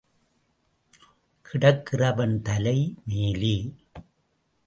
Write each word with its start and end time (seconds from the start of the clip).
கிடக்கிறவன் 1.45 2.41
தலை 2.41 2.95
மேலே. 3.05 3.55